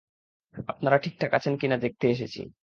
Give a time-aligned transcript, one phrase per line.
[0.67, 2.41] আপনারা ঠিকঠাক আছেন কি না দেখতে এসেছি।